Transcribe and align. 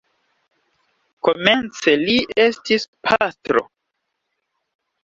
Komence 1.27 1.95
li 2.07 2.17
estis 2.47 2.89
pastro. 3.11 3.65